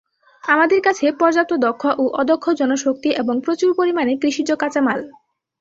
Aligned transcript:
আমাদের 0.43 0.79
আছে 0.85 1.05
পর্যাপ্ত 1.19 1.51
দক্ষ 1.65 1.83
ও 1.97 2.13
অদক্ষ 2.21 2.45
জনশক্তি 2.59 3.09
এবং 3.21 3.35
প্রচুর 3.45 3.69
পরিমাণে 3.79 4.13
কৃষিজ 4.21 4.49
কাঁচামাল। 4.61 4.99